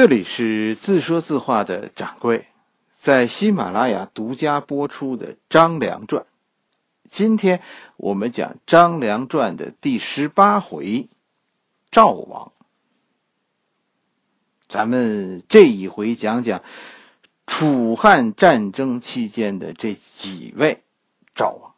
[0.00, 2.46] 这里是自说自话的掌柜，
[2.88, 6.22] 在喜马拉雅独家播出的《张良传》。
[7.10, 7.60] 今天
[7.96, 11.08] 我们讲《张良传》的第十八回，
[11.90, 12.52] 赵王。
[14.68, 16.62] 咱们这一回讲讲
[17.48, 20.84] 楚汉战争期间的这几位
[21.34, 21.74] 赵王。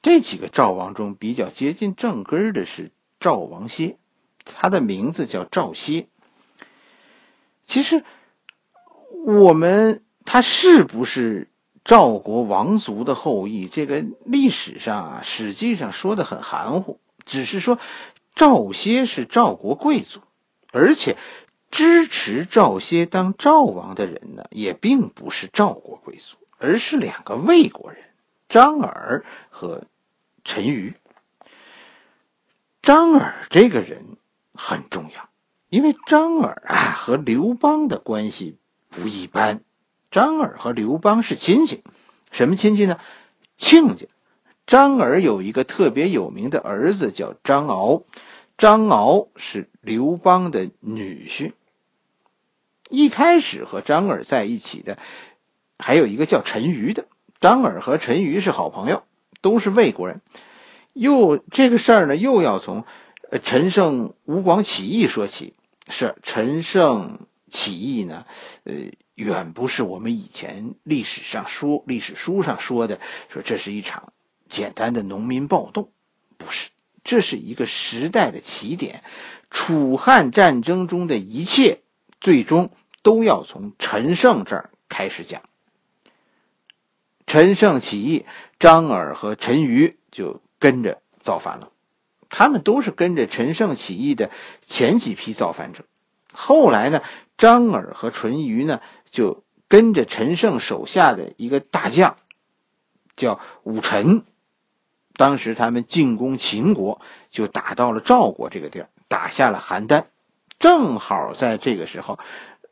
[0.00, 3.98] 这几个赵王中比较接近正根的是赵王歇，
[4.44, 6.06] 他的名字叫赵歇。
[7.72, 8.04] 其实，
[9.24, 11.48] 我们他是不是
[11.86, 13.66] 赵国王族的后裔？
[13.66, 17.78] 这个历史上啊，实际上说的很含糊，只是说
[18.34, 20.20] 赵歇是赵国贵族，
[20.70, 21.16] 而且
[21.70, 28.04] 支持赵歇当赵王的人呢，也并不是赵国贵族，而是两个魏国人
[28.50, 29.84] 张耳和
[30.44, 30.92] 陈馀。
[32.82, 34.18] 张耳这个人
[34.52, 35.31] 很重要。
[35.72, 38.58] 因为张耳啊和刘邦的关系
[38.90, 39.62] 不一般，
[40.10, 41.82] 张耳和刘邦是亲戚，
[42.30, 42.98] 什么亲戚呢？
[43.56, 44.06] 亲家。
[44.66, 48.02] 张耳有一个特别有名的儿子叫张敖，
[48.58, 51.52] 张敖是刘邦的女婿。
[52.90, 54.98] 一开始和张耳在一起的
[55.78, 57.06] 还有一个叫陈馀的，
[57.40, 59.04] 张耳和陈馀是好朋友，
[59.40, 60.20] 都是魏国人。
[60.92, 62.84] 又这个事儿呢，又要从
[63.42, 65.54] 陈胜吴广起义说起。
[65.88, 68.24] 是陈胜起义呢，
[68.64, 68.74] 呃，
[69.14, 74.12] 远不是我们以前历史上说、历史书上说的，说这是一场
[74.48, 75.90] 简单的农民暴动，
[76.38, 76.70] 不是，
[77.02, 79.02] 这是一个时代的起点。
[79.50, 81.80] 楚汉战争中的一切，
[82.20, 82.70] 最终
[83.02, 85.42] 都要从陈胜这儿开始讲。
[87.26, 88.24] 陈胜起义，
[88.58, 91.71] 张耳和陈馀就跟着造反了。
[92.32, 94.30] 他们都是跟着陈胜起义的
[94.62, 95.84] 前几批造反者，
[96.32, 97.02] 后来呢，
[97.36, 98.80] 张耳和淳于呢
[99.10, 102.16] 就跟着陈胜手下的一个大将，
[103.14, 104.24] 叫武臣。
[105.14, 110.04] 当时他们进攻秦国，就打到了赵国这个地儿，打下了邯郸。
[110.58, 112.18] 正好在这个时候，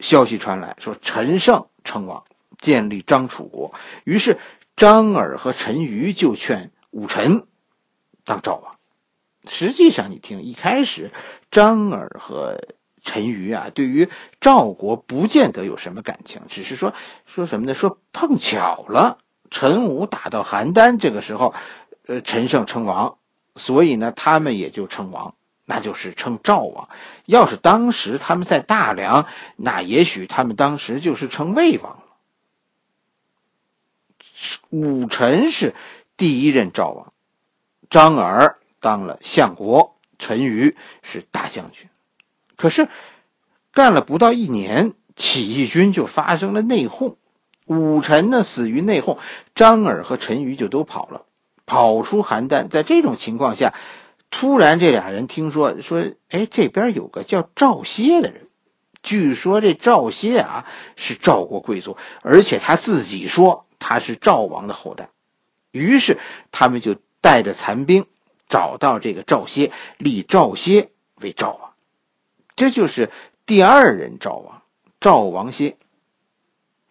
[0.00, 2.24] 消息传来说陈胜称王，
[2.58, 3.72] 建立张楚国。
[4.04, 4.38] 于是
[4.76, 7.46] 张耳和陈馀就劝武臣
[8.22, 8.75] 当赵王。
[9.46, 11.10] 实际上，你听，一开始
[11.50, 12.58] 张耳和
[13.02, 14.08] 陈馀啊，对于
[14.40, 16.92] 赵国不见得有什么感情，只是说
[17.24, 17.74] 说什么呢？
[17.74, 19.18] 说碰巧了，
[19.50, 21.54] 陈武打到邯郸，这个时候，
[22.06, 23.18] 呃，陈胜称王，
[23.54, 26.88] 所以呢，他们也就称王，那就是称赵王。
[27.26, 32.02] 要是当时他们在大梁，那也许他们当时就是称魏王了。
[34.70, 35.74] 武臣是
[36.16, 37.12] 第一任赵王，
[37.88, 38.58] 张耳。
[38.86, 41.88] 当了相国，陈馀是大将军。
[42.54, 42.86] 可是
[43.72, 47.16] 干了不到一年，起义军就发生了内讧，
[47.64, 49.18] 武臣呢死于内讧，
[49.56, 51.22] 张耳和陈馀就都跑了，
[51.66, 52.68] 跑出邯郸。
[52.68, 53.74] 在这种情况下，
[54.30, 58.46] 突然这俩人听说说，哎，这边有个叫赵歇的人，
[59.02, 60.64] 据说这赵歇啊
[60.94, 65.08] 是赵国贵族，而且他自己说他是赵王的后代。
[65.72, 66.18] 于是
[66.52, 68.06] 他们就带着残兵。
[68.48, 70.90] 找到这个赵歇，立赵歇
[71.20, 71.72] 为赵王，
[72.54, 73.10] 这就是
[73.44, 74.62] 第二任赵王
[75.00, 75.76] 赵王歇。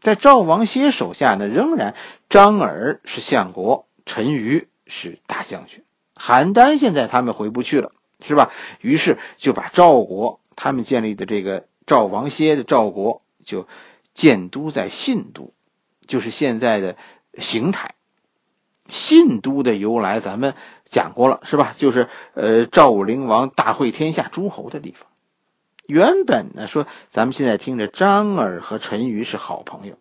[0.00, 1.94] 在赵王歇手下呢，仍然
[2.28, 5.84] 张耳是相国，陈馀是大将军。
[6.14, 7.90] 邯郸现在他们回不去了，
[8.20, 8.50] 是吧？
[8.80, 13.66] 于是就把赵国他们建立的这个赵王歇的赵国就
[14.14, 15.52] 建都在信都，
[16.06, 16.96] 就是现在的
[17.38, 17.94] 邢台。
[18.90, 21.72] 信都的由来，咱们讲过了，是吧？
[21.76, 25.08] 就是呃，赵武灵王大会天下诸侯的地方。
[25.86, 29.96] 原本呢，说咱们现在听着，张耳和陈馀是好朋友，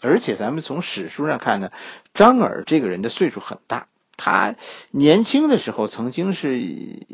[0.00, 1.70] 而且咱们从史书上看呢，
[2.12, 4.54] 张耳这个人的岁数很大，他
[4.90, 6.60] 年轻的时候曾经是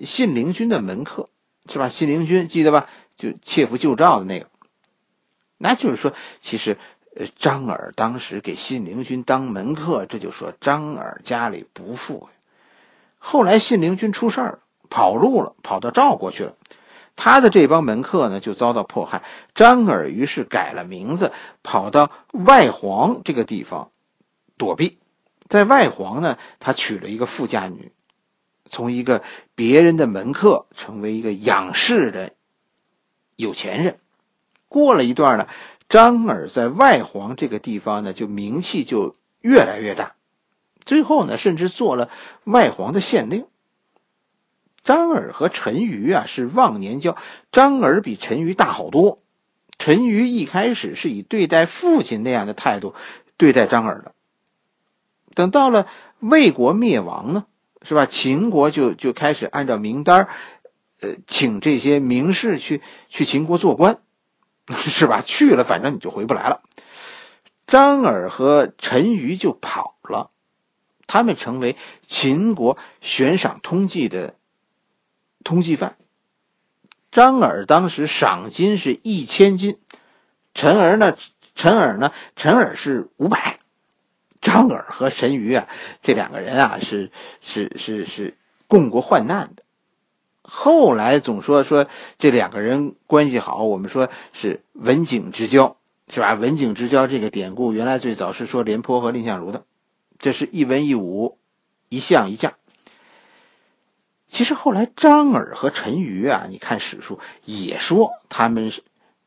[0.05, 1.29] 信陵君的门客，
[1.71, 1.89] 是吧？
[1.89, 2.89] 信陵君记得吧？
[3.17, 4.47] 就切腹救赵的那个，
[5.59, 6.77] 那就是说，其实。
[7.17, 12.29] 呃，张耳当时给信陵君当门客，这就说张耳家里不富。
[13.19, 16.55] 后来信陵君出事儿，跑路了，跑到赵国去了。
[17.17, 19.25] 他的这帮门客呢，就遭到迫害。
[19.57, 21.33] 张耳于是改了名字，
[21.65, 23.91] 跑到外黄这个地方
[24.57, 24.99] 躲避。
[25.49, 27.91] 在外黄呢，他娶了一个富家女，
[28.71, 29.25] 从一个
[29.57, 32.35] 别人的门客成为一个养士的
[33.35, 33.99] 有钱人。
[34.69, 35.49] 过了一段呢。
[35.91, 40.15] 张耳在外黄这个地方呢，就名气就越来越大，
[40.81, 42.09] 最后呢，甚至做了
[42.45, 43.47] 外黄的县令。
[44.83, 47.17] 张耳和陈馀啊是忘年交，
[47.51, 49.19] 张耳比陈馀大好多。
[49.79, 52.95] 陈馀一开始是以对待父亲那样的态度
[53.37, 54.15] 对待张耳的。
[55.35, 55.89] 等到了
[56.21, 57.47] 魏国灭亡呢，
[57.83, 58.07] 是吧？
[58.07, 60.29] 秦国就就开始按照名单
[61.01, 64.01] 呃，请这些名士去去秦国做官，
[64.73, 65.23] 是吧？
[65.25, 66.63] 去了，反正你就回不来了。
[67.67, 70.31] 张耳和陈馀就跑了，
[71.07, 71.77] 他们成为
[72.07, 74.35] 秦国悬赏通缉的
[75.45, 75.97] 通缉犯。
[77.11, 79.79] 张耳当时赏金是一千金，
[80.55, 81.17] 陈儿呢？
[81.55, 82.13] 陈耳呢？
[82.37, 83.59] 陈耳是五百。
[84.41, 85.69] 张耳和陈馀啊，
[86.01, 87.13] 这两个人啊，是
[87.43, 89.63] 是是是共过患难的。
[90.51, 91.87] 后来总说说
[92.19, 95.77] 这两个人关系好，我们说是文景之交。
[96.13, 96.35] 是吧？
[96.35, 99.63] 文景之交这个典故，原来最早是说廉颇和蔺相如的，
[100.19, 101.39] 这是一文一武，
[101.89, 102.55] 一相一将。
[104.27, 108.83] 其实后来张耳和陈馀啊，你看史书也说他们是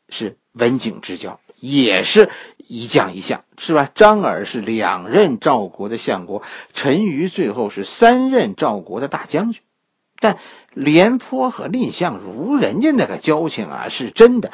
[0.09, 3.89] 是文景之交，也是一将一相，是吧？
[3.95, 6.43] 张耳是两任赵国的相国，
[6.73, 9.61] 陈馀最后是三任赵国的大将军。
[10.19, 10.37] 但
[10.73, 14.51] 廉颇和蔺相如人家那个交情啊，是真的。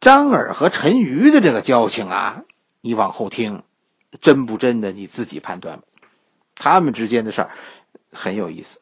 [0.00, 2.42] 张耳和陈馀的这个交情啊，
[2.80, 3.62] 你往后听，
[4.20, 5.84] 真不真的你自己判断吧。
[6.56, 7.50] 他们之间的事儿
[8.12, 8.80] 很有意思。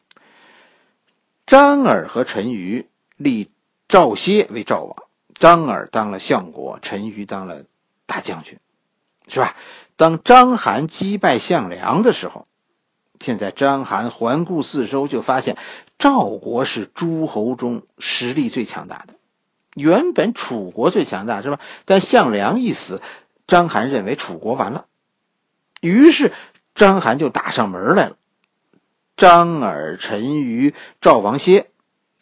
[1.47, 2.87] 张耳和陈馀
[3.17, 3.51] 立
[3.89, 4.97] 赵歇为赵王，
[5.35, 7.65] 张耳当了相国，陈馀当了
[8.07, 8.59] 大将军，
[9.29, 9.57] 是吧？
[9.97, 12.47] 当章邯击败项梁的时候，
[13.21, 15.59] 现在章邯环顾四周，就发现
[15.99, 19.15] 赵国是诸侯中实力最强大的。
[19.75, 21.61] 原本楚国最强大是吧？
[21.85, 23.03] 但项梁一死，
[23.47, 24.87] 章邯认为楚国完了，
[25.83, 26.33] 于是
[26.75, 28.17] 章邯就打上门来了。
[29.19, 30.73] 张耳、陈馀、
[31.03, 31.67] 赵王歇，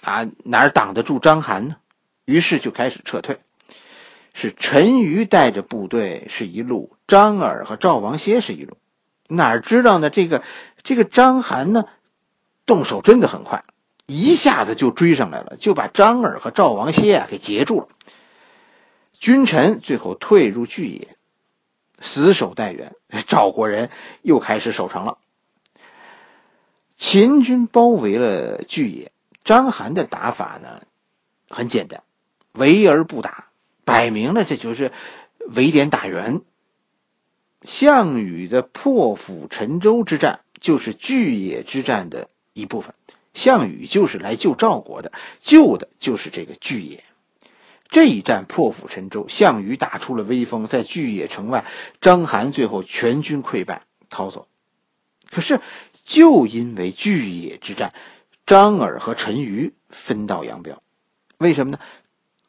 [0.02, 1.76] 啊，哪挡得住章邯呢？
[2.24, 3.38] 于是就开始撤退。
[4.34, 8.76] 是陈馀带着部队是一路，张耳和赵王歇是一路。
[9.28, 10.10] 哪知道呢？
[10.10, 10.42] 这个
[10.82, 11.84] 这个章邯呢，
[12.66, 13.62] 动手真的很快。
[14.06, 17.88] 一下子就追上来了，就把张耳和赵王歇啊给截住了。
[19.12, 21.08] 君臣最后退入巨野，
[22.00, 22.94] 死守待援。
[23.26, 23.90] 赵国人
[24.22, 25.18] 又开始守城了。
[26.96, 29.12] 秦军包围了巨野，
[29.44, 30.80] 章邯的打法呢
[31.50, 32.02] 很简单，
[32.52, 33.48] 围而不打，
[33.84, 34.90] 摆明了这就是
[35.54, 36.40] 围点打援。
[37.62, 42.94] 项羽的破釜沉舟之战就是巨野之战的一部分。
[43.34, 47.04] 项羽就是来救赵国的，救的就是这个巨野。
[47.88, 51.64] 这一战破釜沉舟，项羽打出了威风，在巨野城外，
[52.00, 54.46] 章邯最后全军溃败逃走。
[55.30, 55.60] 可是，
[56.04, 57.92] 就因为巨野之战，
[58.44, 60.80] 张耳和陈馀分道扬镳。
[61.38, 61.78] 为什么呢？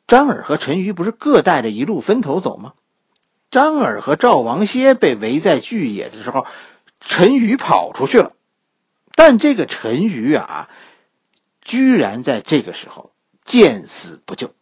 [0.07, 2.73] 张耳和陈馀不是各带着一路分头走吗？
[3.51, 6.45] 张耳和赵王歇被围在巨野的时候，
[6.99, 8.33] 陈馀跑出去了。
[9.15, 10.69] 但这个陈馀啊，
[11.61, 13.11] 居然在这个时候
[13.43, 14.53] 见死不救。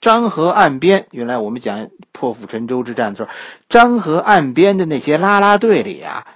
[0.00, 3.30] 漳河岸边，原来我们讲破釜沉舟之战的时候，
[3.68, 6.26] 漳河岸边的那些拉拉队里啊，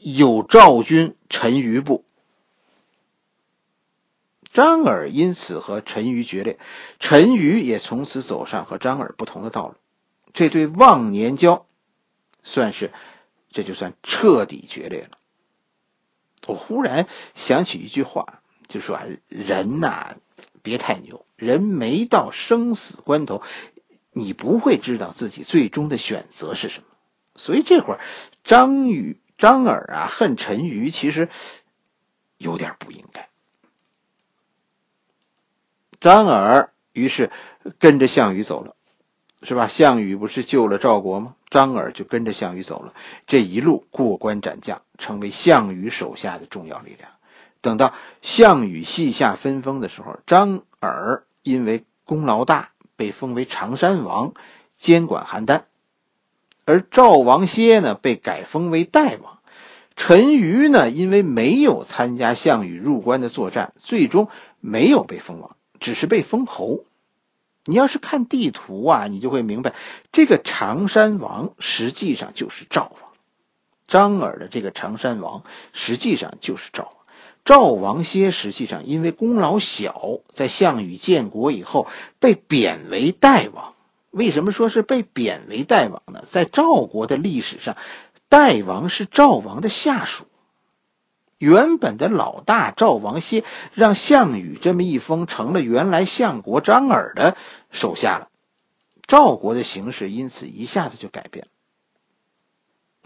[0.00, 2.04] 有赵军陈馀部。
[4.52, 6.58] 张耳因此和陈馀决裂，
[6.98, 9.74] 陈馀也从此走上和张耳不同的道路。
[10.32, 11.66] 这对忘年交，
[12.42, 12.92] 算是
[13.50, 15.18] 这就算彻底决裂了。
[16.46, 20.16] 我忽然想起一句话，就说，人呐，
[20.62, 21.26] 别太牛。
[21.36, 23.42] 人没到生死关头，
[24.12, 26.88] 你不会知道自己最终的选择是什么。
[27.36, 28.00] 所以这会儿，
[28.44, 31.28] 张宇、张耳啊，恨陈馀，其实
[32.36, 33.28] 有点不应该。
[35.98, 37.30] 张耳于是
[37.78, 38.76] 跟着项羽走了。
[39.42, 39.66] 是吧？
[39.68, 41.34] 项羽不是救了赵国吗？
[41.48, 42.92] 张耳就跟着项羽走了，
[43.26, 47.10] 这一路过关斩将，成为项羽手下的重要力量。
[47.60, 47.92] 等到
[48.22, 54.32] 项羽西下分封的时候，张耳因为功劳大，被封为常山王，
[54.78, 55.62] 监管邯郸；
[56.66, 59.38] 而赵王歇呢，被改封为代王。
[59.96, 64.28] 陈馀呢，因为没有参加项羽入关的作战，最终
[64.60, 66.84] 没有被封王，只是被封侯。
[67.70, 69.72] 你要是看地图啊，你就会明白，
[70.12, 73.10] 这个常山王实际上就是赵王。
[73.86, 76.92] 张耳的这个常山王实际上就是赵王。
[77.44, 81.86] 赵王歇实际上因为功劳小，在项羽建国以后
[82.18, 83.74] 被贬为代王。
[84.10, 86.24] 为什么说是被贬为代王呢？
[86.28, 87.76] 在赵国的历史上，
[88.28, 90.26] 代王是赵王的下属。
[91.40, 97.34] 原本的老大赵王歇让项羽这么一封，成了原来相国张耳的
[97.70, 98.28] 手下了。
[99.06, 101.50] 赵国的形势因此一下子就改变了，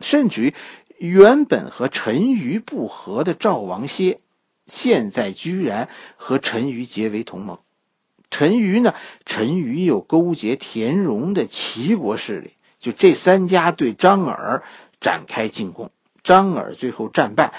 [0.01, 0.55] 甚至于
[0.99, 4.19] 原本和陈馀不和的赵王歇，
[4.67, 7.61] 现在居然和陈馀结为同盟。
[8.31, 14.65] 陈馀呢，陈馀又勾结田荣的齐国势力，就这三家对张耳
[15.01, 15.89] 展开进攻。
[16.25, 17.55] 张耳最后战败，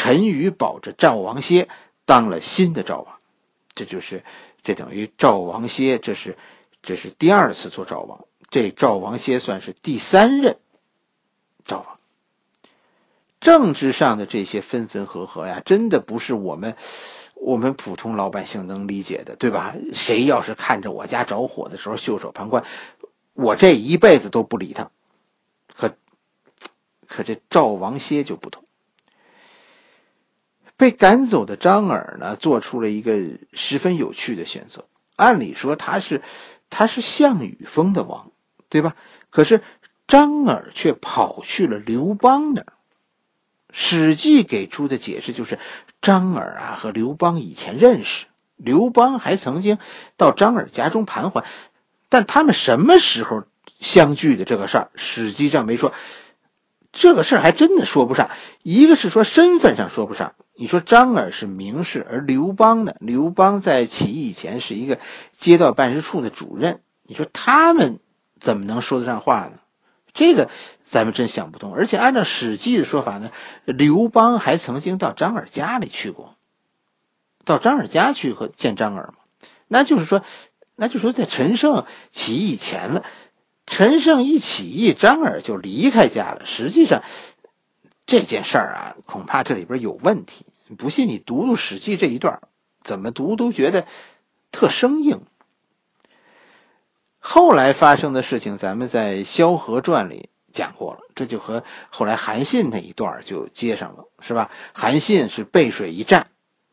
[0.00, 1.66] 陈馀保着赵王歇
[2.04, 3.18] 当了新的赵王，
[3.74, 4.22] 这就是
[4.62, 6.38] 这等于赵王歇，这是
[6.84, 10.56] 这是第二次做赵王，这赵王歇算是第三任
[11.64, 11.96] 赵王。
[13.40, 16.76] 政治上的这些分分合合呀，真的不是我们
[17.34, 19.74] 我们普通老百姓能理解的，对吧？
[19.92, 22.64] 谁要是看着我家着火的时候袖手旁观，
[23.34, 24.92] 我这一辈子都不理他。
[25.74, 25.92] 可。
[27.08, 28.62] 可这赵王歇就不同，
[30.88, 33.18] 被赶走的张耳呢，做出了一个
[33.52, 34.86] 十分有趣的选择。
[35.16, 36.22] 按理说他是
[36.70, 38.30] 他是项羽封的王，
[38.70, 38.96] 对吧？
[39.28, 39.60] 可是
[40.06, 42.64] 张耳却跑去了刘邦那儿。
[43.70, 45.58] 《史记》给出的解释就是，
[46.00, 48.24] 张耳啊和刘邦以前认识，
[48.56, 49.76] 刘邦还曾经
[50.16, 51.44] 到张耳家中盘桓，
[52.08, 53.44] 但他们什么时候
[53.78, 55.92] 相聚的这个事儿，《史记》上没说。
[56.90, 58.30] 这个事儿还真的说不上，
[58.62, 60.32] 一个是说身份上说不上。
[60.60, 62.96] 你说张耳是名士，而刘邦呢？
[62.98, 64.98] 刘邦在起义以前是一个
[65.36, 68.00] 街道办事处的主任，你说他们
[68.40, 69.60] 怎么能说得上话呢？
[70.12, 70.50] 这个
[70.82, 71.72] 咱们真想不通。
[71.76, 73.30] 而且按照《史记》的说法呢，
[73.66, 76.34] 刘邦还曾经到张耳家里去过，
[77.44, 79.48] 到张耳家去和见张耳嘛？
[79.68, 80.24] 那就是说，
[80.74, 83.04] 那就说在陈胜起义以前了。
[83.64, 86.44] 陈胜一起义，张耳就离开家了。
[86.44, 87.04] 实际上，
[88.06, 90.46] 这件事儿啊，恐怕这里边有问题。
[90.76, 92.40] 不信你读读《史记》这一段，
[92.82, 93.86] 怎么读都觉得
[94.50, 95.22] 特生硬。
[97.18, 104.50] 后来发生的事情，咱们在《萧何传》里讲过了，这就和后来韩信那一段就接上了，是吧？
[104.72, 106.28] 韩信是背水一战，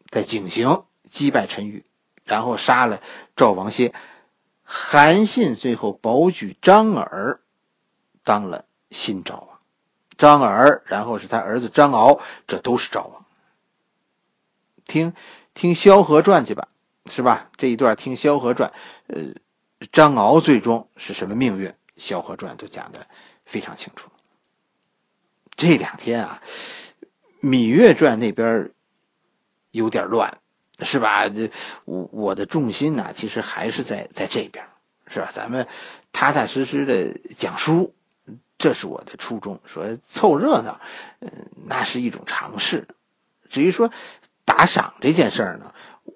[0.10, 1.84] 在井陉击败陈馀，
[2.24, 3.02] 然后杀了
[3.36, 3.94] 赵王歇。
[4.64, 7.42] 韩信最后保举张耳
[8.24, 9.60] 当了新赵王，
[10.18, 13.25] 张耳，然后是他儿子张敖，这都是赵王。
[14.86, 15.14] 听
[15.54, 16.68] 听《萧何传》去吧，
[17.10, 17.50] 是吧？
[17.58, 18.72] 这一段听《萧何传》，
[19.14, 19.36] 呃，
[19.92, 23.08] 张敖最终是什么命运，《萧何传》都讲的
[23.46, 24.10] 非常清楚。
[25.56, 26.42] 这两天啊，
[27.48, 28.72] 《芈月传》那边
[29.72, 30.38] 有点乱。
[30.80, 31.30] 是吧？
[31.30, 31.50] 这
[31.86, 34.68] 我我的重心呢，其实还是在在这边，
[35.08, 35.30] 是吧？
[35.32, 35.66] 咱们
[36.12, 37.96] 踏踏实实的讲书，
[38.58, 39.58] 这是我的初衷。
[39.66, 40.82] 说凑热闹，
[41.22, 41.32] 嗯，
[41.66, 42.86] 那是一种尝试。
[43.50, 43.90] 至于说
[44.58, 45.74] 打赏这件事儿呢，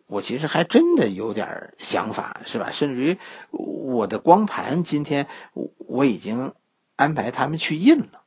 [0.08, 2.72] 我其实还真的有点想法，是吧？
[2.72, 3.18] 甚至于
[3.52, 5.28] 我的光盘今天
[5.78, 6.54] 我已经
[6.96, 8.24] 安排他们去印了。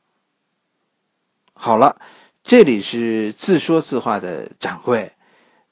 [1.55, 1.99] 好了，
[2.43, 5.13] 这里是自说自话的掌柜。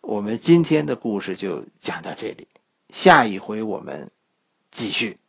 [0.01, 2.47] 我们今天的故事就讲到这里，
[2.89, 4.09] 下一回我们
[4.71, 5.19] 继续。